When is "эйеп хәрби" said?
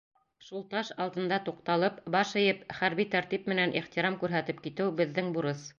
2.43-3.09